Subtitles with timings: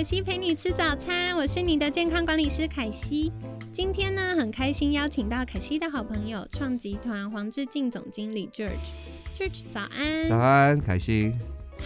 [0.00, 3.30] 凯西陪你吃早餐，我是你的健康管理师凯西。
[3.70, 8.92] 今天呢，很开心邀请到凯西的好朋友，创集团黄志进总经理 George。
[9.36, 11.34] George 早安，早安，凯西。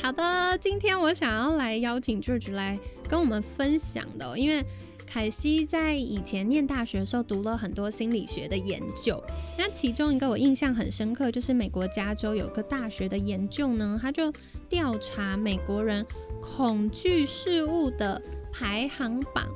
[0.01, 2.79] 好的，今天我想要来邀请 George 来
[3.09, 4.65] 跟我们分享的，因为
[5.15, 9.23] 凯西在以前念大学的时候读了很多心理学的研究，
[9.57, 14.33] 那其中一个我印象很深刻，就是美国加州有个大学的研究呢，他就
[14.69, 16.05] 调查美国人
[16.43, 18.21] 恐惧事物的
[18.53, 19.47] 排行榜。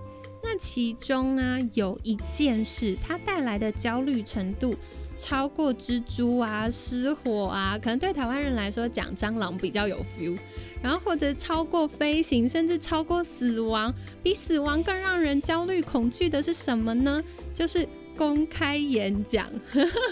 [0.45, 4.77] 那其中啊，有一件事，它带来的焦虑程度
[5.19, 10.39] 超过蜘蛛啊、失火啊，可能对台湾人来说讲蟑螂比较有 feel，
[10.83, 17.23] 然后或者超过飞行，甚至超过死亡，比死亡更让人焦虑恐惧的是什么呢？
[17.53, 19.51] 就是公开演讲。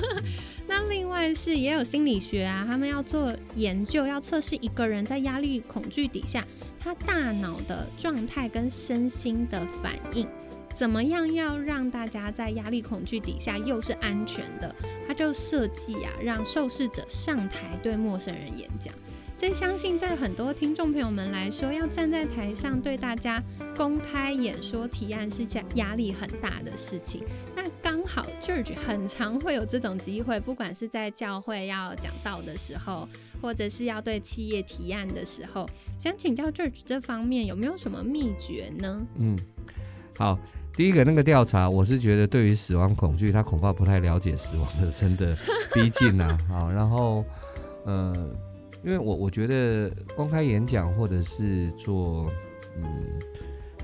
[0.69, 6.45] 那另外是也有心理学啊，他们要做研究，要测试一个人在压力恐惧底下，
[6.81, 10.27] 他大脑的状态跟身心的反应，
[10.75, 14.75] 怎么样要让大家在压力恐惧底下又是安全的？
[15.07, 18.93] 他就设计啊，让受试者上台对陌生人演讲。
[19.37, 23.43] 所以相信对很多听众朋友们来说，要站在台上对大家
[23.77, 27.23] 公开演说提案是压压力很大的事情。
[27.55, 33.07] 那刚好 George 很常会有这种机会，不管是在教会要讲道的时候，
[33.43, 39.07] 或者是要对企业提案的时候，想请教 George 这方面有没有什么秘诀呢？
[39.19, 39.39] 嗯，
[40.17, 40.39] 好，
[40.75, 45.37] 第一个那个调查，我是觉得对于死亡恐惧，他恐怕不太了解死亡的真的
[45.75, 46.39] 逼近啊。
[46.49, 47.23] 好，然后
[47.85, 48.35] 呃。
[48.87, 52.31] 因为我我觉得公开演讲或者是做
[52.77, 53.21] 嗯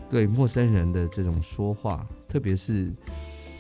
[0.08, 2.92] 对陌生人的这种说话，特别是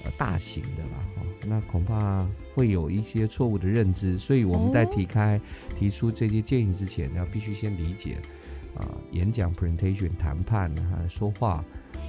[0.04, 5.40] 呃大型的吧，哈，那恐怕会有一些错误的认知，所以我们在提开
[5.76, 8.18] 提出这些建议之前，要必须先理解
[8.76, 11.64] 啊演讲 presentation 谈判啊说话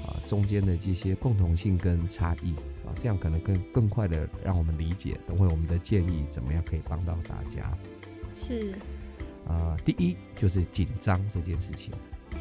[0.05, 2.51] 啊中间的这些共同性跟差异
[2.85, 7.75] 啊，这样可能更更快的让我们理解，等会我们的建议怎么样可以帮到大家，
[8.35, 8.75] 是。
[9.47, 11.91] 啊，第一就是紧张这件事情，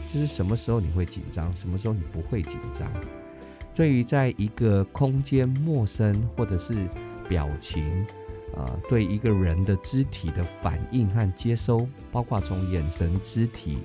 [0.09, 2.91] 就是什么时候你会紧张，什么时候你不会紧张。
[3.75, 6.89] 对于在一个空间陌生或者是
[7.29, 8.05] 表情，
[8.57, 13.79] 啊，对一个人的肢体的反应和接收，包括从眼神、肢体，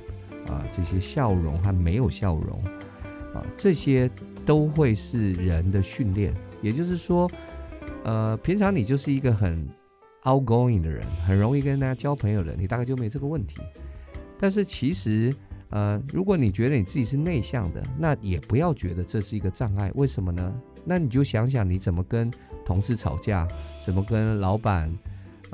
[0.47, 2.63] 啊，这些笑容和没有笑容，
[3.34, 4.09] 啊，这些
[4.45, 6.34] 都会是人的训练。
[6.61, 7.31] 也就是说，
[8.03, 9.67] 呃，平常你就是一个很。
[10.27, 13.61] Outgoing 的人很容易跟大家交朋友的，你大概就没这个问题。
[14.38, 15.33] 但是其实，
[15.69, 19.89] 呃，如果你觉得你自己是内向的，那也不要觉得这是一个障碍。
[19.95, 20.53] 为什么呢？
[20.83, 22.29] 那你就想想你怎么跟
[22.66, 23.47] 同事吵架，
[23.81, 24.93] 怎么跟老板，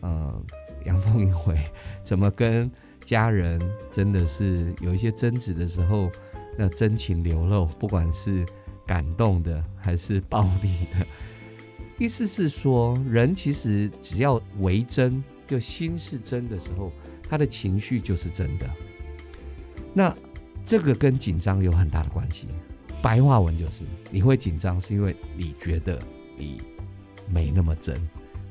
[0.01, 0.43] 呃，
[0.85, 1.57] 阳奉阴违，
[2.03, 2.69] 怎么跟
[3.03, 6.09] 家人真的是有一些争执的时候，
[6.57, 8.45] 那真情流露，不管是
[8.85, 11.05] 感动的还是暴力的。
[12.03, 16.91] 意思是说，人其实只要为真，就心是真的时候，
[17.29, 18.69] 他的情绪就是真的。
[19.93, 20.13] 那
[20.65, 22.47] 这个跟紧张有很大的关系。
[23.01, 25.97] 白话文就是，你会紧张是因为你觉得
[26.37, 26.61] 你
[27.29, 27.97] 没那么真，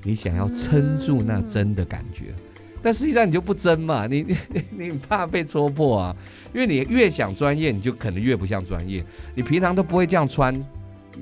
[0.02, 2.32] 你想要撑住那真的感觉。
[2.82, 4.36] 但实际上你就不真嘛，你你
[4.88, 6.16] 你怕被戳破啊，
[6.54, 9.04] 因为你越想专业，你就可能越不像专业。
[9.34, 10.58] 你平常都不会这样穿。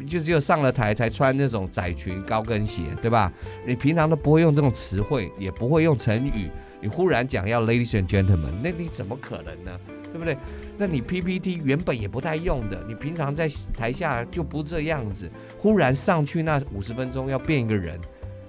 [0.07, 3.33] 就只有上了台才穿那种窄裙高跟鞋，对吧？
[3.67, 6.51] 你平常都不会用这种词汇，也不会用成语。
[6.81, 9.79] 你忽然讲要 ladies and gentlemen，那你怎么可能呢？
[10.13, 10.37] 对不对？
[10.77, 18.01] 那你 PPT 原本也不太用的，你平常在台下就不这样子，忽然上去那五十分钟要变一个人，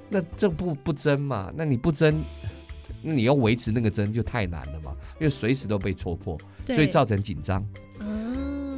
[0.10, 1.52] 那这不不真嘛？
[1.56, 2.24] 那你不真，
[3.04, 6.36] 那你要维持那个真就太难了嘛，因为随时都被戳破，
[6.66, 7.64] 所以造成紧张。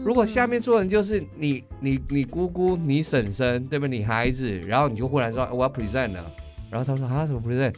[0.03, 3.97] 如果下面做人就是你、你、你姑姑、你婶婶，对不对？
[3.97, 6.31] 你孩子，然后你就忽然说我要 present 了，
[6.69, 7.73] 然后他说啊什么 present？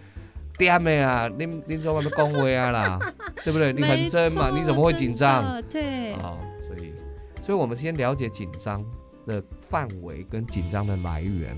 [0.57, 3.13] 爹妹啊，你你怎么都恭维啊啦，
[3.44, 3.74] 对不对？
[3.74, 5.62] 你很真嘛，你怎么会紧张？
[5.69, 6.94] 对，哦，所以，
[7.42, 8.83] 所以我们先了解紧张
[9.27, 11.56] 的范围跟紧张的来源。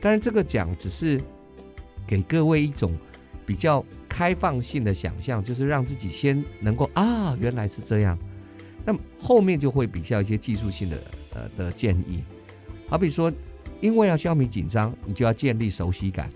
[0.00, 1.20] 但是这个讲只是
[2.06, 2.96] 给各位一种
[3.44, 8.18] 比较开放性的想象，就是让自己先能够啊，原来是这样。
[8.84, 10.98] 那么后面就会比较一些技术性的
[11.32, 12.22] 呃的建议，
[12.88, 13.32] 好比说，
[13.80, 16.30] 因为要消弭紧张，你就要建立熟悉感。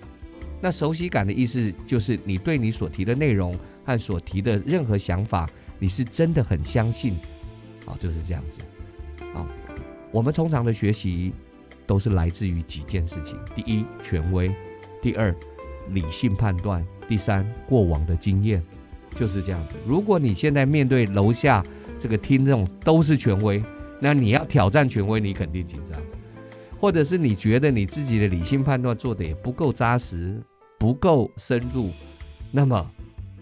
[0.60, 5.48] 那熟悉感的意思就是你对你所提的内容和所提的任何想法，
[5.78, 7.14] 你是真的很相信，
[7.84, 8.60] 啊，就是这样子。
[9.34, 9.46] 啊，
[10.10, 11.32] 我们通常的学习
[11.86, 14.50] 都是来自于几件事情：第一，权威；
[15.00, 15.32] 第二，
[15.90, 18.60] 理性判断；第三，过往的经验，
[19.14, 19.74] 就是这样子。
[19.86, 21.64] 如果你现在面对楼下
[21.98, 23.62] 这个听众都是权威，
[24.00, 26.00] 那你要挑战权威，你肯定紧张。
[26.78, 30.40] 或者是你觉得你自己的理性判断做的也不够扎实、
[30.78, 31.90] 不够深入，
[32.52, 32.88] 那么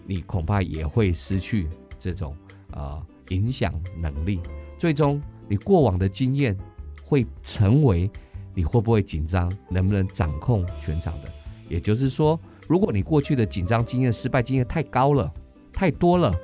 [0.05, 1.67] 你恐怕也会失去
[1.99, 2.35] 这种
[2.71, 3.71] 啊影响
[4.01, 4.39] 能力。
[4.79, 6.57] 最终，你过往的经验
[7.03, 8.09] 会成为
[8.55, 11.31] 你会不会紧张、能不能掌控全场的。
[11.69, 15.31] 也就是说，如果你过去的紧张经验、失败经验太高了、
[15.71, 16.35] 太多了，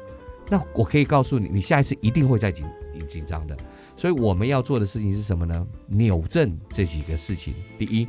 [0.50, 2.66] 那我可以告诉你，你下一次一定会再紧
[3.07, 3.57] 紧张的。
[3.95, 5.68] 所以我们要做的事情是什么呢？
[5.88, 7.54] 扭正这几个事情。
[7.78, 8.07] 第一，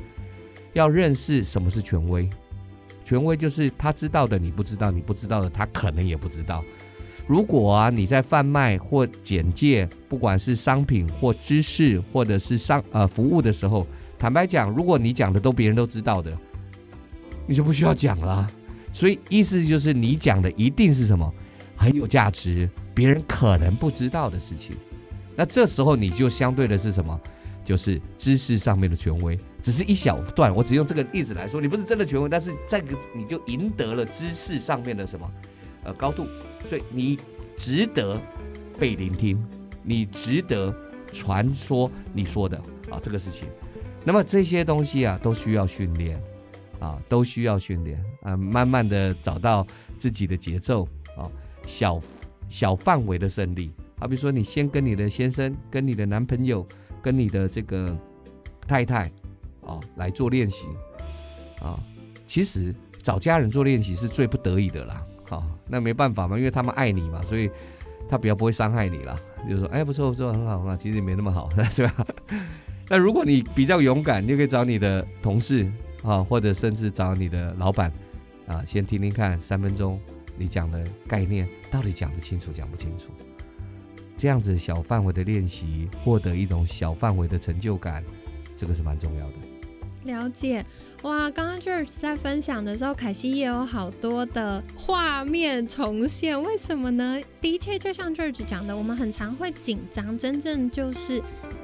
[0.73, 2.29] 要认识什么是权威。
[3.05, 6.65] 权威就是他知道的你不知道，你不知道的他可能也不知道。
[7.27, 13.87] 如果啊你在贩卖或简介，不管是商品或知识，或者是商呃服务的时候，
[14.19, 16.37] 坦白讲，如果你讲的都别人都知道的，
[17.47, 18.51] 你就不需要讲了。
[18.93, 21.31] 所以意思就是你讲的一定是什么
[21.77, 24.77] 很有价值，别人可能不知道的事情。
[25.37, 27.21] 那这时候你就相对的是什么？
[27.65, 30.55] 就是知识上面的权威，只是一小段。
[30.55, 35.31] 我只用这个例子来说，你不是真的权威，但是这个你就赢得了知识上面的什么？
[35.83, 36.27] 呃，高度。
[36.67, 37.19] 所以你
[37.57, 38.21] 值得
[38.79, 39.43] 被聆听，
[39.83, 40.75] 你值得
[41.11, 42.59] 传说你说的
[42.91, 43.49] 啊这个事情。
[44.05, 46.23] 那么这些东西啊，都需要训练
[46.81, 49.67] 啊，都需要训练啊，慢慢的找到
[49.97, 50.87] 自己的节奏，
[51.67, 52.01] 小
[52.49, 53.73] 小范围的胜利。
[53.99, 56.67] 好比说，你先跟你的先生、跟你的男朋友、
[57.03, 57.97] 跟你的这个
[58.67, 59.11] 太太
[59.65, 60.67] 啊来做练习
[61.61, 61.79] 啊。
[62.27, 65.03] 其实找家人做练习是最不得已的啦。
[65.27, 67.51] 好，那没办法嘛，因为他们爱你嘛，所以
[68.09, 69.19] 他比较不会伤害你啦。
[69.49, 72.07] 就说，哎，不错不错，很好很好，其实也没那么好， 对吧？
[72.89, 75.71] 那如果你比较勇敢，你就可以找你的同事
[76.03, 77.91] 啊，或者甚至找你的老板
[78.47, 79.99] 啊，先听听看三分钟
[80.37, 83.07] 你讲的概念到底讲得清楚讲不清楚。
[84.17, 88.05] 这样子小范围的练习，获得一种小范围的成就感，
[88.57, 89.35] 这个是蛮重要的。
[90.05, 90.63] 了解
[91.03, 91.31] 哇！
[91.31, 96.41] 刚刚 George 在分享的时候，凯西也有好多的画面重现。
[96.43, 97.19] 为什么呢？
[97.41, 101.23] 的确，就像 George 讲的，我们很常会紧张，真正就是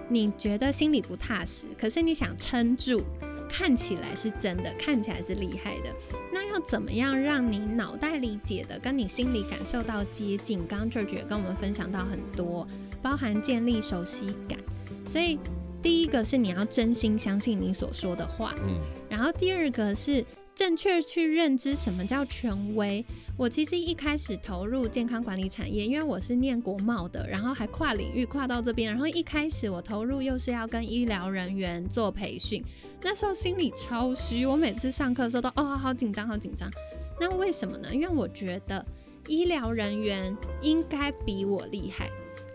[0.09, 3.05] 你觉得心里不踏实，可是你想撑住。
[3.51, 5.95] 看起来是真的，看起来是厉害的。
[6.33, 10.67] 那要怎么样让你脑袋理解的跟你心里感受到接近？
[10.67, 12.67] 刚刚 George 也跟我们分享到很多，
[13.03, 14.59] 包含建立熟悉感。
[15.05, 15.39] 所以
[15.83, 20.25] 第一个是你要真心相信你所说的话，嗯，然后第二个是。
[20.61, 23.03] 正确去认知什么叫权威。
[23.35, 32.63] 我其实一开始投入健康管理产业，因为我是念国贸的，然后还跨领域跨到这边，然后一开始我投入又是要跟医疗人员做培训，
[33.01, 36.71] 那时候心里超虚，我每次上课的时候都哦好紧张好紧张。
[37.19, 37.89] 那为什么呢？
[37.95, 38.85] 因为我觉得
[39.29, 42.11] 医疗人员应该比我厉害。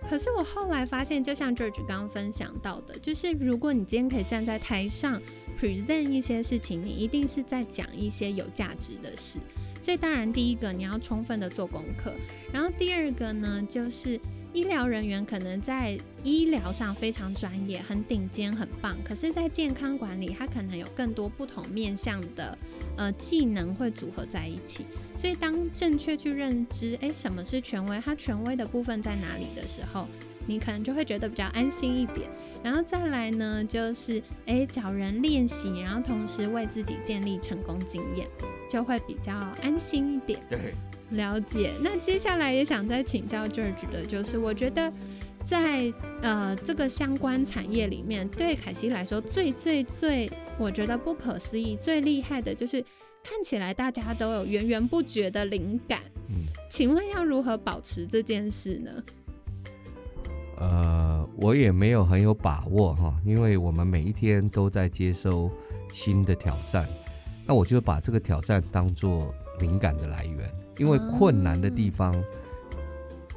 [0.09, 5.21] 可是我后来发现，就像 George 刚刚分享到的，就是如果你今天可以站在台上
[5.59, 9.39] present 一些事情，你一定是在讲一些有价值的事。
[9.81, 12.11] 所以当然，第一个你要充分的做功课，
[12.51, 14.19] 然后第二个呢，就是。
[14.55, 22.57] 医疗人员可能在医疗上非常专业、很顶尖、很棒，可是，在健康管理，他可能有更多不同面向的
[22.95, 24.85] 呃技能会组合在一起。
[25.17, 30.07] 所以，当正确去认知，诶，什么是权威，它权威的部分在哪里的时候，
[30.47, 32.29] 你可能就会觉得比较安心一点。
[32.63, 38.25] 然后再来呢，就是诶，找人练习，然后同时为自己建立成功经验，
[38.69, 40.39] 就会比较安心一点。
[40.49, 40.73] 对。
[41.11, 44.91] 了解，那接下来也想再请教 George 的，就是我觉得
[45.43, 52.81] 在呃这个相关产业里面，对凯西来说最最最，我觉得不可思议、最厉害的就是
[53.23, 55.99] 看起来大家都有源源不绝的灵感。
[56.29, 56.37] 嗯，
[56.69, 58.91] 请问要如何保持这件事呢？
[60.57, 65.51] 呃，我也没有很有把握哈，因为我们每一天都在接收
[65.91, 66.87] 新的挑战，
[67.45, 70.64] 那我就把这个挑战当做灵感的来源。
[70.77, 72.15] 因为困难的地方，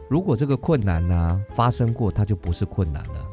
[0.09, 3.26] 如果这个困难呢发生过，它就不是困难了。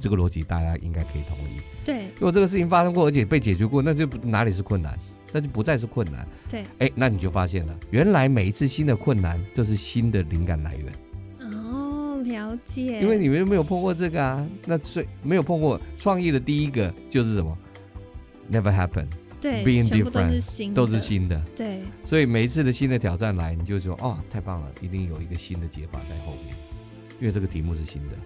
[0.00, 1.60] 这个逻辑大家应该可以同意。
[1.84, 4.98] 对，如果这个事情发生过，而且被解决过，那就哪里是困难？
[5.32, 6.26] 那就不再是困难。
[6.48, 10.92] 对，哎，那你就发现了，原来每一次新的困难都是新的灵感来源。
[11.52, 13.00] 哦，了了解。
[13.00, 17.56] 因为你们没有碰过这个啊，那最没有碰过创意的第一个就是什么
[18.50, 19.06] ？Never happen，
[19.40, 21.42] 对 being 全部都 different，是新的，都是新的。
[21.56, 26.54] 对，所以每一次的新的挑战来，你就说哦，太棒了，一定有一个新的解法在后面，
[27.20, 28.16] 因为这个题目是新的。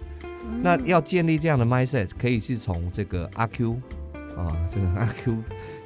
[0.62, 3.80] 那嗯要建立这样的 mindset，可以是从这个阿 Q
[4.36, 5.36] 啊，这个 阿 Q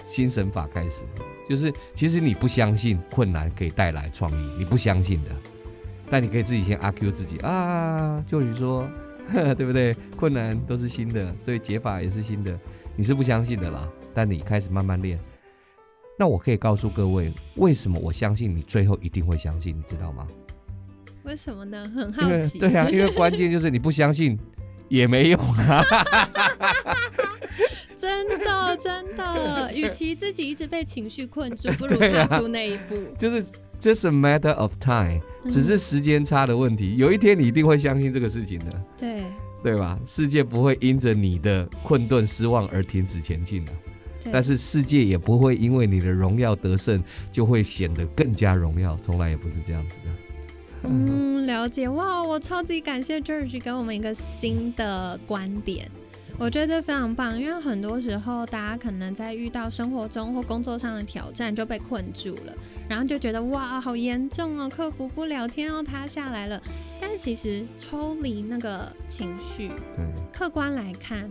[0.08, 1.04] 新神法开始，
[1.48, 5.30] 就是其实你不相信困难可以带来创意，你不相信的，
[6.10, 8.88] 但你可以自己先阿 Q 自己啊，就你说，
[9.32, 9.94] 呵 对不对？
[10.16, 12.58] 困难都是新的，所以解法也是新的，
[12.96, 15.16] 你是不相信的啦，但你开始慢慢练。
[16.18, 20.26] 那我可以告诉各位，为什么我相信你最后一定会相信，你知道吗？
[21.22, 21.88] 为什么呢？
[21.94, 22.58] 很好奇。
[22.60, 24.36] 对啊，因为关键就是你不相信
[24.88, 25.80] 也没用啊。
[27.94, 32.96] 真的真的，与其自己一直被情绪困住，不如踏出那一步。
[33.16, 33.44] 就是
[33.80, 36.96] just a matter of time，嗯只是时间差的问题。
[36.96, 39.22] 有一天你一定会相信这个事情的，对
[39.62, 39.96] 对吧？
[40.04, 43.97] 世界不会因着你的困顿、失望而停止前进的，对，
[44.32, 50.10] 但是世界也不会因为你的荣耀得胜就会显得更加荣耀，从来也不是这样子的。
[50.84, 52.22] 嗯，了解哇！
[52.22, 55.90] 我超级感谢 George 给我们一个新的观点，
[56.38, 57.36] 我觉得这非常棒。
[57.40, 62.54] 因为很多时候，大家可能在遇到生活中或工作上的挑战就被困住了，
[62.88, 66.62] 然后就觉得哇，好严重哦，克服不了，天要塌下来了。
[67.00, 71.28] 但是其实抽离那个情绪，对，客观来看，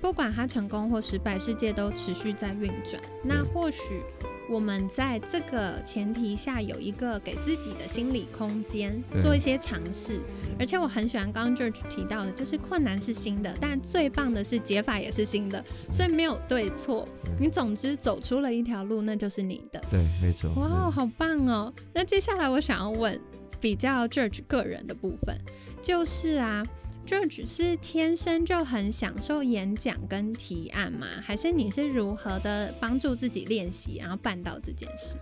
[0.00, 3.02] 不管它成功或失败，世界都持续在运转。
[3.24, 4.00] 那或许
[4.48, 10.20] 我们在这个前提下有一个给自己的心理空间，做一些尝试。
[10.58, 17.06] 而且我很喜欢刚刚 George 提到的，就是困难是新的，但最棒的是解法也是新的，所以没有对错。
[17.38, 19.82] 你总之走出了一条路，那就是你的。
[19.90, 20.50] 对，没错。
[20.54, 21.72] 哇，对好棒哦！
[21.92, 23.20] 那接下来我想要问
[23.60, 25.36] 比较 George 个人的部分，
[25.82, 26.64] 就是啊
[27.08, 31.06] ，George 是天生就很享受演讲跟提案吗？
[31.22, 35.16] 还是你是如何的帮助自己练习，然后办到这件事？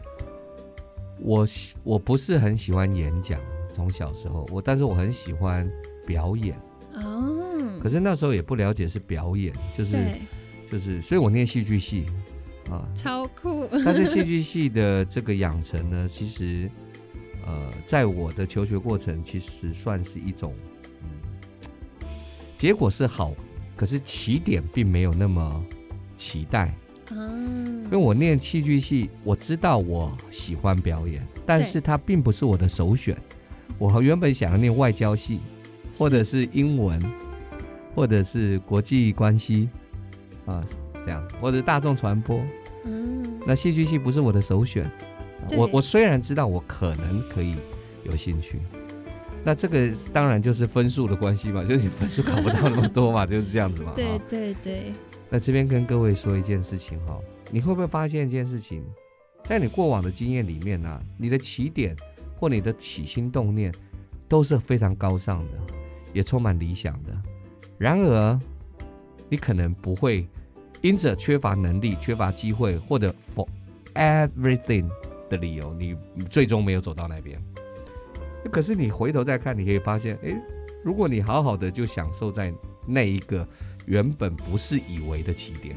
[1.21, 3.41] 我喜我不是很喜欢演讲，
[3.73, 5.71] 从小时候我，但是我很喜欢
[6.05, 6.61] 表演。
[6.95, 9.97] 哦，可是那时候也不了解是表演，就是，
[10.71, 12.07] 就是，所以我念戏剧系
[12.69, 12.87] 啊。
[12.95, 16.69] 超酷，但是戏剧系的这个养成呢，其实
[17.47, 20.76] 呃，在我的求学过程，其实算是一种，嗯，
[22.57, 23.33] 结果是好，
[23.77, 25.65] 可是起点并没有那么
[26.17, 26.75] 期待。
[27.11, 33.17] 嗯因为我念戏剧系，我知道我喜欢表演，但是它并不是我的首选。
[33.79, 35.39] 我原本想要念外交系，
[35.97, 37.01] 或者是英文，
[37.95, 39.69] 或者是国际关系
[40.47, 40.65] 啊，
[41.05, 42.41] 这样，或者大众传播。
[42.87, 44.91] 嗯，那戏剧系不是我的首选。
[45.57, 47.55] 我我虽然知道我可能可以
[48.03, 48.61] 有兴趣，
[49.47, 53.93] 那这个当然就是分数的关系嘛， 就是你分数考不到那么多嘛，就是这样子嘛。
[53.95, 54.93] 对对对，
[55.31, 57.17] 那这边跟各位说一件事情哈，
[57.53, 58.85] 你会不会发现一件事情，
[59.45, 61.95] 在你过往的经验里面呢、你的起点
[62.35, 63.73] 或你的起心动念
[64.27, 65.53] 都是非常高尚的，
[66.13, 67.17] 也充满理想的。
[67.79, 68.41] 然而，
[69.29, 70.27] 你可能不会
[70.83, 73.47] 因着缺乏能力、缺乏机会或者 for
[73.95, 74.91] everything
[75.31, 75.97] 的理由，你
[76.29, 77.41] 最终没有走到那边。
[78.49, 80.37] 可是你回头再看，你可以发现，诶，
[80.85, 82.53] 如果你好好的就享受在
[82.87, 83.47] 那一个
[83.87, 85.77] 原本不是以为的起点，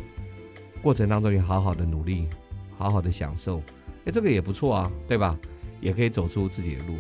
[0.82, 2.28] 过程当中你好好的努力，
[2.78, 3.62] 好好的享受，
[4.06, 5.38] 诶，这个也不错啊，对吧？
[5.82, 6.96] 也可以走出自己的路。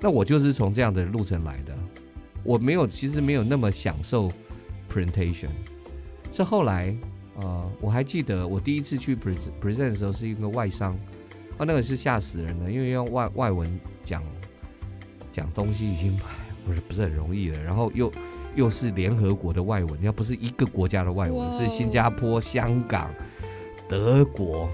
[0.00, 1.76] 那我就是从这样的路程来的，
[2.42, 4.30] 我没有，其实没有那么享受
[4.90, 5.48] presentation，
[6.32, 6.94] 是后来，
[7.36, 10.94] 呃，我还记得我第一次去 present present 的时候是一个外商，
[11.56, 14.22] 啊，那个是吓死人的，因为用外外文讲
[15.34, 16.16] 讲东西已经
[16.64, 18.12] 不是不是很容易了，然后又
[18.54, 23.12] 又是联合国的外文，要不是一个国家的外文，是新加坡、香港、
[23.88, 24.70] 德国，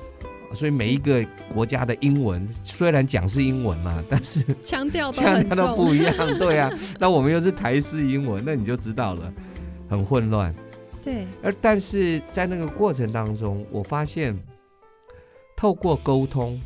[0.52, 6.71] 所以每一个国家的英文虽然讲是英文嘛，但是腔调都腔调都不，一样， 对啊。
[6.99, 9.33] 那我们又是台式英文，那你就知道了，
[9.88, 10.55] 很混乱。
[11.02, 14.38] 对，而但是在那个过程当中，我发现
[15.57, 16.61] 透过沟通、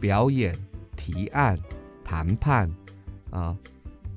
[0.00, 0.56] 表演、
[0.96, 1.58] 提案、
[2.02, 2.70] 谈判
[3.36, 3.54] 啊，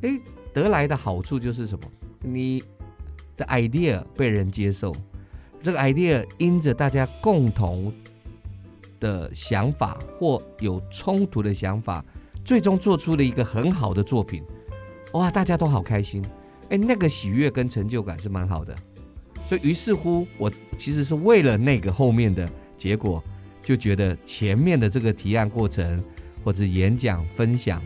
[0.01, 0.17] 诶，
[0.53, 1.85] 得来的好处就是什么？
[2.21, 2.63] 你
[3.35, 4.95] 的 idea 被人接受，
[5.61, 7.93] 这个 idea 因着大家共同
[8.97, 12.03] 的想法或有冲突的想法，
[12.45, 14.41] 最终做出了一个很好的作品，
[15.11, 16.23] 哇，大家都好开心，
[16.69, 18.73] 诶，那个喜悦跟成就感是蛮好的。
[19.45, 23.21] 所以于是乎，我其实是为了那个后面的结果，
[23.61, 26.01] 就觉得前面的这个提案过程
[26.41, 27.81] 或者演讲分享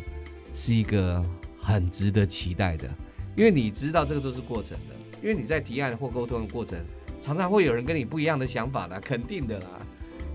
[0.53, 1.23] 是一个
[1.59, 2.87] 很值得期待的，
[3.35, 6.79] 因为你知道这个都是过程的，因为你在提案或沟通的过程，
[7.19, 9.65] 常常会有人跟你不一样的想法啦，肯定的啦，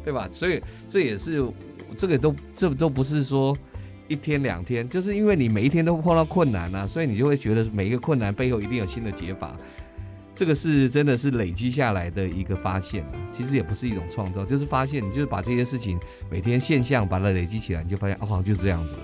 [0.05, 0.29] 对吧？
[0.33, 1.47] 所以这也是
[1.97, 3.57] 这个都这都不是说
[4.09, 9.57] 一天两天，就是因为你每一天都碰到困难啊，所以你就会觉得每一个困难背后一定有新的解法。
[10.35, 15.99] 这个是真的是累积下来的一个发现啊，其实也不是一种创造，就是发现，你就是把这些事情
[16.31, 19.01] 每天现象把它累积起来，你就发现哦，就这样子了。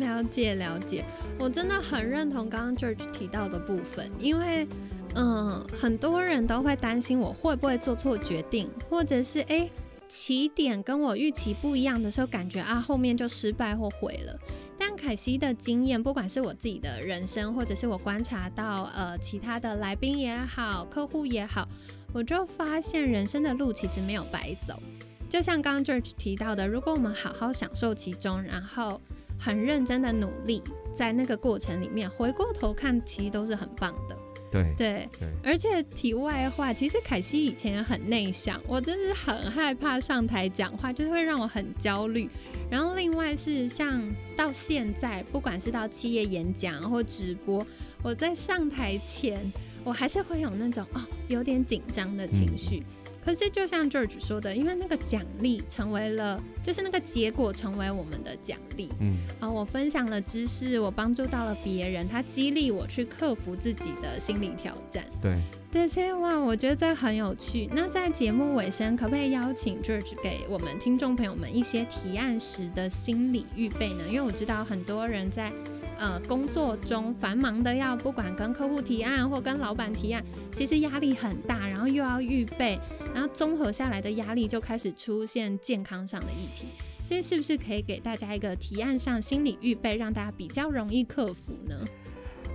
[0.00, 1.04] 了解了解，
[1.38, 4.66] 我真的很认同刚刚 George 提到的部分，因为
[5.14, 9.70] 嗯，很多人都会担心我会不会做错决定，或者是哎。
[10.12, 14.36] 起点跟我预期不一样的时候，感觉啊后面就失败或毁了。
[14.76, 21.68] 但凯西的经验，不管是我自己的人生，或者是我观察到呃其他的来宾也好，客户也好，
[22.12, 24.82] 我就发现人生的路其实没有白走。
[25.28, 29.00] 就像刚刚 George 提到的，如果我们好好享受其中，然后
[29.40, 30.62] 很认真的努力
[30.94, 34.16] 在那个过程里面，回过头看，其实都是很棒的。
[34.52, 35.08] 对对，
[35.44, 42.28] 而且题外话，其实凯西以前也很内向，我真是很害怕上台讲话，就是会让我很焦虑。
[42.68, 44.02] 然后另外是像
[44.36, 47.64] 到现在，不管是到企业演讲或直播，
[48.02, 49.52] 我在上台前，
[49.84, 52.82] 我还是会有那种哦有点紧张的情绪。
[53.24, 58.88] 可是，就像 George 说的，因为那个奖励成为了，就是那个结果成为我们的奖励。
[59.00, 65.04] 嗯，啊，我分享了知识，我帮助到了别人，他激励我去克服自己的心理挑战。
[65.20, 65.38] 对，
[65.70, 67.68] 对，所以哇，我觉得这很有趣。
[67.74, 74.04] 那在节目尾声，可不可以邀请 George 给我们听众朋友们一些提案时的心理预备呢？
[74.08, 75.52] 因为我知道很多人在。
[76.00, 82.80] 呃，工作中繁忙的要不管跟客户提案或跟老板提案，其实压力很大，然后又要预备，
[83.12, 86.68] 然后综合下来的压力就开始出现健康上的议题。
[87.02, 91.76] 所以是不是可以给大家一个提案上心理预备，让大家比较容易克服呢？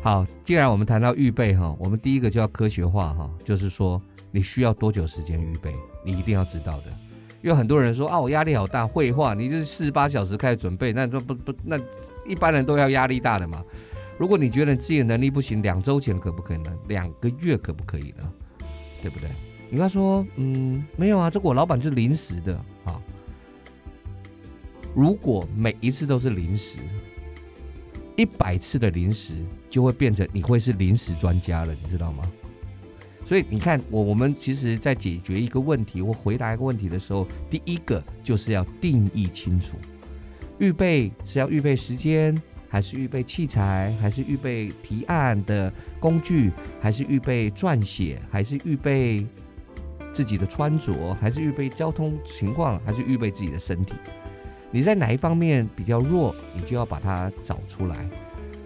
[0.01, 6.85] 好，既然我们谈到预备哈，我们第一个就要科学化哈，就是说你需要多久时间预备，你一定要知道的。
[7.45, 11.79] 有很多人说啊，我压力好大，绘画你就是四十八小时开始准备，那都不不那。
[12.25, 13.63] 一般人都要压力大的嘛。
[14.17, 16.73] 如果你觉得自己能力不行，两周前可不可以呢？
[16.87, 18.33] 两个月可不可以呢？
[18.99, 19.29] 对不对？
[19.69, 22.99] 你他说，嗯，没有啊，这我老板是临时的啊。
[24.95, 26.79] 如果每一次都是临时，
[28.15, 29.35] 一百次的临时
[29.69, 32.23] 就会变成你会是临时专家了，你知道吗？
[33.25, 39.75] 所以你看，我我们其实在解决一个问题或回答一个问题的时候，第一个就是要定义清楚。
[40.59, 49.25] 预备是要预备时间，还是预备器材，还是预备提案的工具，还是预备撰写，还是预备
[50.13, 53.95] 自己的穿着，还是预备交通情况，还是预备自己的身体？
[54.69, 57.95] 你在哪一方面比较弱，你就要把它找出来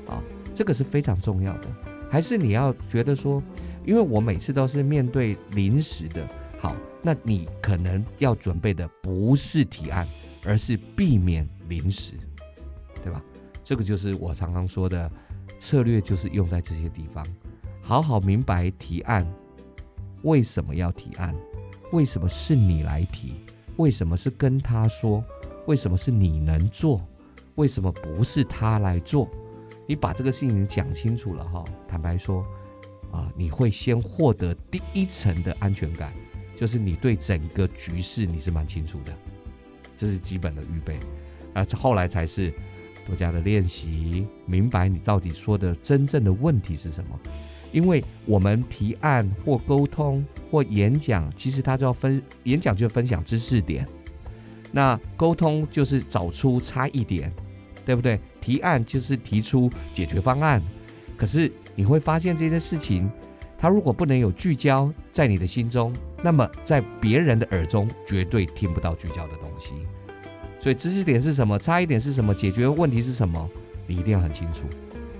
[0.06, 0.22] 啊，
[0.54, 1.68] 这个是非常重要的。
[2.12, 3.42] 还是你要觉得说，
[3.90, 10.08] 因为我每次都是面对临时的，好，那你可能要准备的不是提案，
[10.46, 11.50] 而是避免。
[11.68, 12.14] 临时，
[13.04, 13.24] 对吧？
[13.64, 15.12] 这个就是我常常说的
[15.58, 17.26] 策略，就是用在这些地方。
[17.82, 19.24] 好好明白提案
[20.24, 21.36] 为什么要提案，
[21.92, 23.34] 为什么是你来提，
[23.78, 25.24] 为什么是跟他说，
[25.66, 27.04] 为什么是你能做，
[27.56, 29.28] 为什么不是他来做？
[29.88, 32.46] 你把这个事情讲清楚了哈，坦白说
[33.12, 36.14] 啊，你会先获得第一层的安全感，
[36.56, 39.14] 就是你对整个局势你是蛮清楚的，
[39.96, 40.98] 这是基本的预备。
[41.54, 42.54] 啊，后来才是
[43.08, 47.20] 多加的练习，明白你到底说的真正的问题是什么。
[47.72, 53.88] 因为我们提案或沟通或演讲，其实它就要分演讲就分享知识点，
[54.72, 57.32] 那沟通就是找出差异点，
[57.86, 58.20] 对不对？
[58.42, 60.60] 提案就是提出解决方案。
[61.16, 63.10] 可是你会发现这件事情，
[63.58, 69.76] 它如果不能有聚焦在你的心中，那么在别人的耳中绝对听不到聚焦的东西。
[70.60, 71.58] 所以知识点是什么？
[71.58, 72.36] 差一点是什么？
[72.36, 73.50] 解决问题是什么？
[73.88, 74.64] 你一定要很清楚，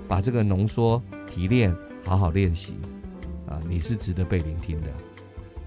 [0.06, 2.74] 把这个浓缩提炼，好好练习
[3.48, 3.58] 啊！
[3.66, 4.88] 你是值得被聆听的。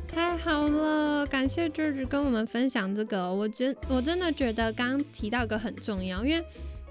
[0.08, 3.34] 太好了，感谢 George 跟我们分享这个。
[3.34, 6.46] 我觉我真的觉得刚刚提到一个很重要，因为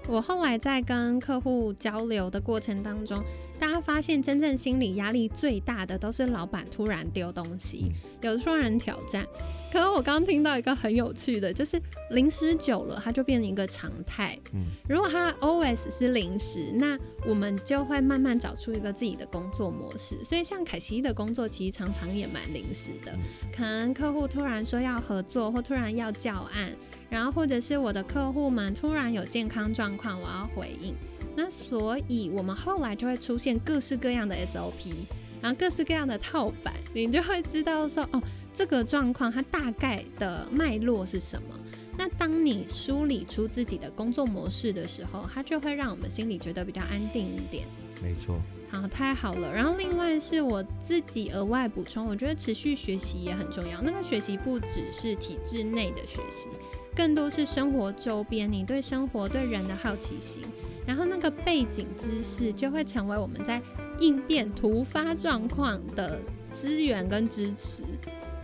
[0.09, 3.23] 我后来在跟客户交流的过程当中，
[3.57, 7.91] 大发现真正心理压力最大的都是老板突然丢东西，
[8.21, 9.25] 有的时候人挑战。
[9.71, 14.37] 可是我刚刚听到一个很有趣的，就是零食久了，它就变成一个常态。
[14.53, 20.23] 嗯，如果它 always 是零食，那我们就会慢慢找出一个自己的工作模式。
[20.23, 23.11] 所以像凯西的工作，其实常常也蛮临时的，
[23.51, 26.69] 可能客户突然说要合作，或突然要教案，
[27.09, 30.93] 然后或者是我的客户们突然有健康状况，我要回应。
[31.35, 34.93] 那所以我们后来就会出现各式各样的 SOP，
[35.41, 38.21] 然后各式各样的套版，你就会知道说哦。
[38.55, 41.59] 这个状况它大概的脉络是什么？
[41.97, 47.67] 那当你梳理出自己的工作模式的时候，它就会让我们心里觉得比较安定一点。
[47.99, 48.39] 没错。
[48.69, 49.51] 好，太好了。
[49.51, 53.81] 然后另外是我自己额外补充，我觉得持续学习也很重要。
[53.81, 56.49] 那个学习不只是体制内的学习，
[56.95, 60.43] 更多是生活周边你对生活、对人的好奇心。
[60.85, 63.61] 然后那个背景知识就会成为我们在
[63.99, 67.83] 应变突发状况的资源跟支持。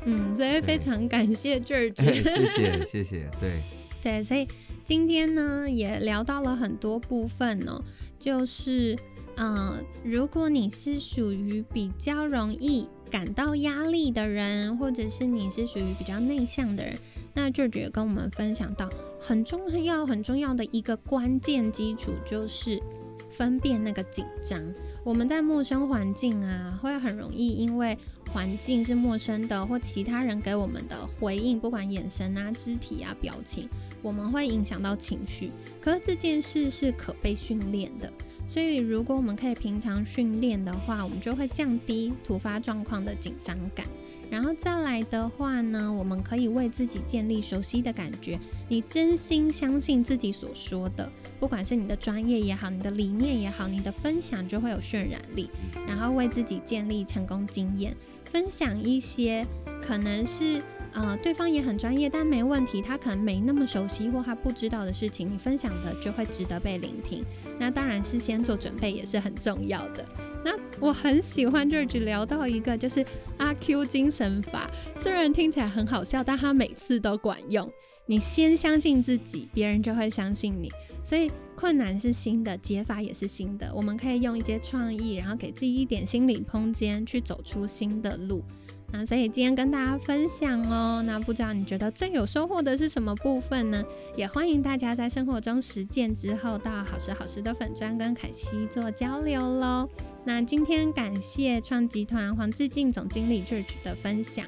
[0.06, 3.62] 嗯，所以非常感谢 George，谢谢谢谢，对
[4.02, 4.48] 对，所以
[4.86, 7.84] 今天呢也聊到了很多部分哦，
[8.18, 8.98] 就是
[9.40, 17.00] 呃，如果你是属于比较容易感到压力的人，或者是你是属于比较内向的人，
[17.34, 22.84] 那 George 跟我们分享到很重要很重要的一个关键基础，就是
[23.32, 24.62] 分辨那个紧张。
[25.06, 27.98] 我们在陌生环境啊，会很容易因为
[28.34, 33.70] 环境是陌生的，或其他人给我们的回应，不管眼神啊、肢体啊、表情，
[34.02, 35.50] 我们会影响到情绪。
[35.80, 38.12] 可是这件事是可被训练的，
[38.50, 43.86] 所以如果我们可以平常训练的话，我们就会降低突发状况的紧张感。
[44.28, 48.40] 然后再来的话呢，我们可以为自己建立熟悉的感觉。
[48.68, 51.08] 你真心相信自己所说的，
[51.40, 55.48] 不管是你的专业也好，你的理念也好，你的分享就会有渲染力。
[55.88, 59.46] 然后为自己建立成功经验，分享一些
[59.80, 60.64] 可能是。
[60.94, 62.82] 呃，对方也很专业，但没问题。
[62.82, 67.24] 他可能没那么熟悉或他不知道的事情，你分享的就会值得被聆听。
[67.60, 70.06] 那当然是先做准备也是很重要的。
[70.44, 73.06] 那我很喜欢 George 聊到一个就是
[73.38, 77.72] 阿 Q 精神法，虽然听起来很好笑，但他每次都管用。
[78.06, 80.72] 你先相信自己，别人就会相信你。
[81.04, 83.72] 所以困难是新的，解法也是新的。
[83.76, 88.44] 我们可以用一些创意，然后给自己一点心理空间，去走出新的路。
[88.92, 93.84] 那所以今天跟大家分享哦，那不知道你觉得最有收获的是什么部分呢？
[94.16, 99.88] 也欢迎大家在生活中实践之后，到好时好时的粉砖跟凯西做交流喽。
[100.26, 104.46] 那今天感谢创集团黄志敬总经理 George 的分享，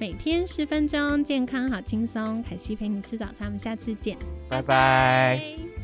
[0.00, 4.16] 每天十分钟，健康好轻松，凯西陪你吃早餐，我们下次见，
[4.48, 5.75] 拜拜。